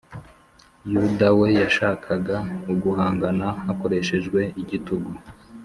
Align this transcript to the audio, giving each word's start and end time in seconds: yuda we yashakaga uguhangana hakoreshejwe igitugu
yuda 0.93 1.27
we 1.39 1.47
yashakaga 1.61 2.35
uguhangana 2.73 3.47
hakoreshejwe 3.65 4.41
igitugu 4.61 5.11